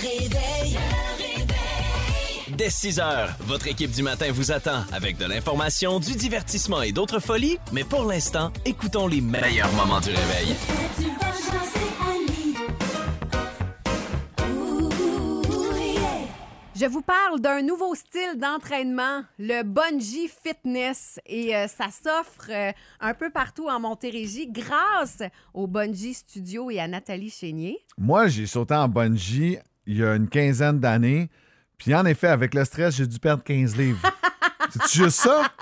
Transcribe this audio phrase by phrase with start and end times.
[0.00, 0.78] réveil.
[2.56, 6.92] Dès 6 heures, votre équipe du matin vous attend avec de l'information, du divertissement et
[6.92, 7.58] d'autres folies.
[7.72, 10.56] Mais pour l'instant, écoutons les meilleurs moments du réveil.
[16.80, 21.20] Je vous parle d'un nouveau style d'entraînement, le bungee fitness.
[21.26, 25.22] Et euh, ça s'offre euh, un peu partout en Montérégie grâce
[25.52, 27.78] au Bungee Studio et à Nathalie Chénier.
[27.98, 29.58] Moi, j'ai sauté en bungee
[29.90, 31.30] il y a une quinzaine d'années.
[31.76, 34.00] Puis en effet, avec le stress, j'ai dû perdre 15 livres.
[34.70, 35.42] C'est juste ça?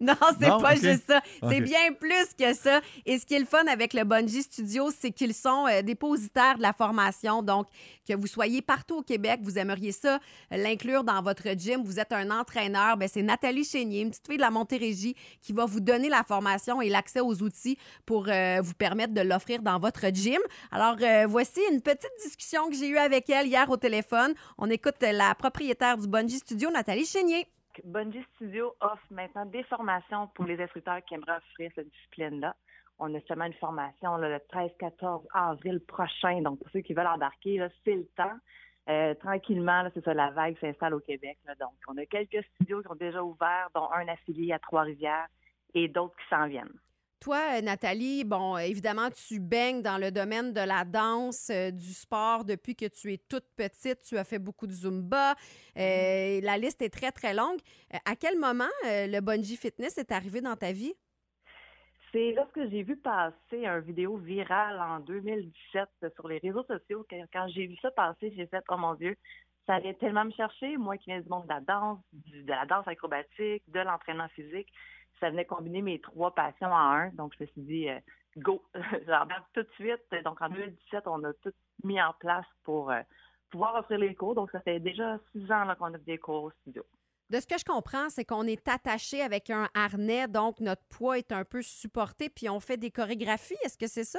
[0.00, 1.20] Non, c'est pas juste ça.
[1.48, 2.80] C'est bien plus que ça.
[3.06, 6.56] Et ce qui est le fun avec le Bungee Studio, c'est qu'ils sont euh, dépositaires
[6.56, 7.42] de la formation.
[7.42, 7.68] Donc,
[8.08, 10.18] que vous soyez partout au Québec, vous aimeriez ça,
[10.52, 11.82] euh, l'inclure dans votre gym.
[11.84, 12.96] Vous êtes un entraîneur.
[12.96, 16.22] Ben, c'est Nathalie Chénier, une petite fille de la Montérégie, qui va vous donner la
[16.22, 20.40] formation et l'accès aux outils pour euh, vous permettre de l'offrir dans votre gym.
[20.70, 24.34] Alors, euh, voici une petite discussion que j'ai eue avec elle hier au téléphone.
[24.56, 27.46] On écoute la propriétaire du Bungee Studio, Nathalie Chénier.
[27.84, 32.54] Bungee Studio offre maintenant des formations pour les instructeurs qui aimeraient offrir cette discipline-là.
[32.98, 36.42] On a seulement une formation le 13-14 avril prochain.
[36.42, 38.36] Donc, pour ceux qui veulent embarquer, c'est le temps.
[38.88, 41.38] Euh, tranquillement, c'est ça, la vague s'installe au Québec.
[41.60, 45.28] Donc, on a quelques studios qui ont déjà ouvert, dont un affilié à Trois-Rivières
[45.74, 46.72] et d'autres qui s'en viennent.
[47.20, 51.72] Toi, euh, Nathalie, bon, euh, évidemment, tu baignes dans le domaine de la danse, euh,
[51.72, 54.02] du sport depuis que tu es toute petite.
[54.02, 55.32] Tu as fait beaucoup de Zumba.
[55.76, 57.58] Euh, la liste est très, très longue.
[57.92, 60.94] Euh, à quel moment le bungee fitness est arrivé dans ta vie?
[62.12, 67.04] C'est lorsque j'ai vu passer un vidéo virale en 2017 sur les réseaux sociaux.
[67.32, 69.16] Quand j'ai vu ça passer, j'ai fait, oh mon Dieu,
[69.68, 70.76] ça allait tellement me chercher.
[70.76, 74.28] Moi qui viens du monde de la danse, du- de la danse acrobatique, de l'entraînement
[74.30, 74.68] physique,
[75.20, 77.08] ça venait combiner mes trois passions en un.
[77.10, 77.98] Donc, je me suis dit, euh,
[78.38, 78.64] go,
[79.06, 80.00] j'embarque tout de suite.
[80.24, 81.52] Donc, en 2017, on a tout
[81.84, 83.00] mis en place pour euh,
[83.50, 84.34] pouvoir offrir les cours.
[84.34, 86.82] Donc, ça fait déjà six ans qu'on offre des cours au studio.
[87.30, 91.18] De ce que je comprends, c'est qu'on est attaché avec un harnais, donc notre poids
[91.18, 93.56] est un peu supporté, puis on fait des chorégraphies.
[93.64, 94.18] Est-ce que c'est ça?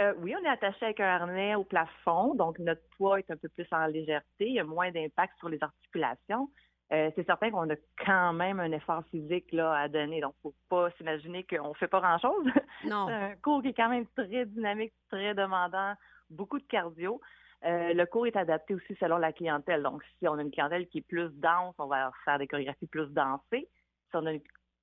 [0.00, 3.36] Euh, oui, on est attaché avec un harnais au plafond, donc notre poids est un
[3.36, 6.48] peu plus en légèreté, il y a moins d'impact sur les articulations.
[6.92, 10.54] Euh, c'est certain qu'on a quand même un effort physique là, à donner, donc faut
[10.68, 12.46] pas s'imaginer qu'on fait pas grand-chose.
[12.84, 13.08] Non.
[13.08, 15.92] C'est un cours qui est quand même très dynamique, très demandant,
[16.30, 17.20] beaucoup de cardio.
[17.66, 19.82] Euh, le cours est adapté aussi selon la clientèle.
[19.82, 22.86] Donc, si on a une clientèle qui est plus dense, on va faire des chorégraphies
[22.86, 23.68] plus dansées.
[24.08, 24.40] Si on a une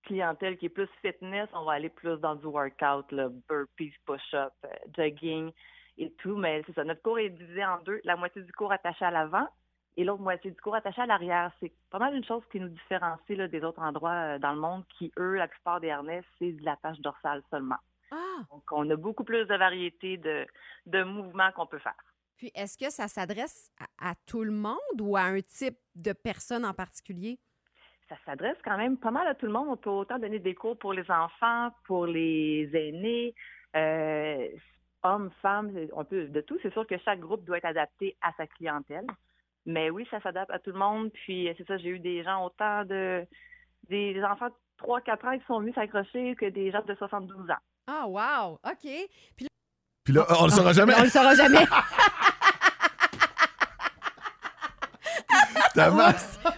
[0.07, 4.53] clientèle qui est plus fitness, on va aller plus dans du workout, là, burpees, push-up,
[4.66, 5.51] euh, jogging
[5.97, 6.38] et tout.
[6.38, 8.00] Mais c'est ça, notre cours est divisé en deux.
[8.03, 9.47] La moitié du cours attaché à l'avant
[9.97, 11.51] et l'autre moitié du cours attaché à l'arrière.
[11.59, 14.59] C'est pas mal une chose qui nous différencie là, des autres endroits euh, dans le
[14.59, 17.79] monde qui, eux, la plupart des harnais, c'est de la tâche dorsale seulement.
[18.12, 18.44] Ah!
[18.51, 20.47] Donc, on a beaucoup plus de variété de,
[20.85, 22.01] de mouvements qu'on peut faire.
[22.38, 26.13] Puis est-ce que ça s'adresse à, à tout le monde ou à un type de
[26.13, 27.40] personne en particulier?
[28.09, 29.68] Ça s'adresse quand même pas mal à tout le monde.
[29.69, 33.35] On peut autant donner des cours pour les enfants, pour les aînés,
[33.75, 34.47] euh,
[35.03, 36.57] hommes, femmes, on peut de tout.
[36.62, 39.06] C'est sûr que chaque groupe doit être adapté à sa clientèle.
[39.66, 41.12] Mais oui, ça s'adapte à tout le monde.
[41.12, 43.25] Puis c'est ça, j'ai eu des gens autant de
[43.90, 47.56] des enfants de 3-4 ans qui sont venus s'accrocher que des gens de 72 ans.
[47.88, 48.53] Ah, wow!
[48.66, 48.90] OK.
[49.35, 49.47] Puis
[50.06, 50.94] Puis là, on le saura jamais.
[50.97, 51.66] on le saura jamais.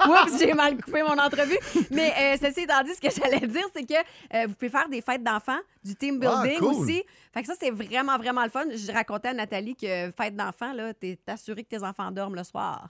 [0.08, 1.58] Oups, j'ai mal coupé mon entrevue.
[1.92, 4.88] Mais euh, ceci étant dit, ce que j'allais dire, c'est que euh, vous pouvez faire
[4.90, 6.74] des fêtes d'enfants, du team Ah, building cool.
[6.76, 7.04] aussi.
[7.34, 8.66] Fait que ça, c'est vraiment, vraiment le fun.
[8.70, 12.44] Je racontais à Nathalie que fête d'enfants, là, t'es assuré que tes enfants dorment le
[12.44, 12.88] soir.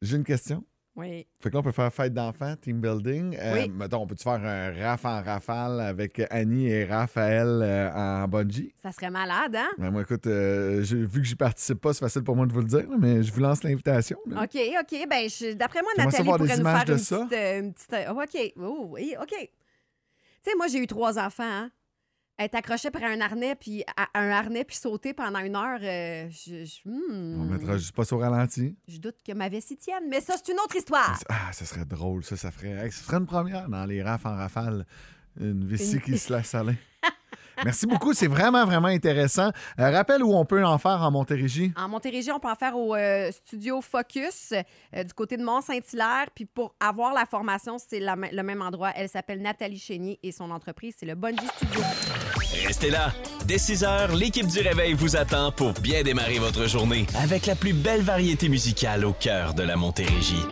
[0.00, 0.64] J'ai une question.
[0.94, 1.26] Oui.
[1.40, 3.34] Fait que là, on peut faire fête d'enfants, team building.
[3.40, 3.70] Euh, Oui.
[3.70, 8.74] Mettons, on peut-tu faire un raf en rafale avec Annie et Raphaël euh, en bungee?
[8.82, 9.70] Ça serait malade, hein?
[9.78, 12.60] Ben, moi, écoute, euh, vu que j'y participe pas, c'est facile pour moi de vous
[12.60, 14.18] le dire, mais je vous lance l'invitation.
[14.26, 14.42] là.
[14.42, 15.06] OK, OK.
[15.08, 17.16] Ben, je- d'après moi, J'aimerais Nathalie des pourrait nous images faire de une ça.
[17.20, 18.52] petite, euh, une petite, OK.
[18.62, 19.28] Oh, oui, OK.
[19.30, 21.70] Tu sais, moi, j'ai eu trois enfants, hein?
[22.38, 26.28] Être accroché par un harnais, puis à- un harnais, puis sauter pendant une heure, euh,
[26.30, 27.40] je, je- hmm.
[27.40, 28.74] On mettra juste pas sur ralenti.
[28.88, 31.18] Je doute que ma vessie tienne, mais ça, c'est une autre histoire.
[31.28, 32.70] Ah, ça serait drôle, ça, ça ferait.
[32.86, 34.86] hey, ça ferait une première dans les rafs en rafale.
[35.40, 36.74] Une vessie Une- qui se laisse aller.
[37.64, 39.50] Merci beaucoup, c'est vraiment, vraiment intéressant.
[39.78, 41.72] Euh, rappelle où on peut en faire en Montérégie.
[41.76, 44.52] En Montérégie, on peut en faire au euh, studio Focus
[44.96, 46.26] euh, du côté de Mont-Saint-Hilaire.
[46.34, 48.90] Puis pour avoir la formation, c'est le même endroit.
[48.96, 51.80] Elle s'appelle Nathalie Chénier et son entreprise, c'est le Bungee Studio.
[52.66, 53.12] Restez là.
[53.46, 57.54] Dès 6 heures, l'équipe du Réveil vous attend pour bien démarrer votre journée avec la
[57.54, 60.44] plus belle variété musicale au cœur de la Montérégie.